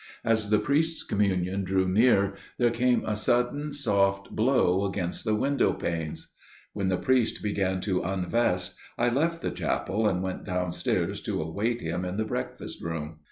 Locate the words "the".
0.49-0.57, 5.25-5.35, 6.89-6.97, 9.43-9.51, 12.17-12.25